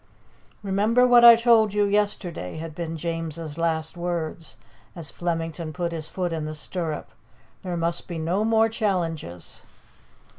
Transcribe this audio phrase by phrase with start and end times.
[0.63, 4.57] "Remember what I told you yesterday," had been James's last words
[4.95, 7.11] as Flemington put his foot in the stirrup.
[7.61, 9.61] "There must be no more challenges."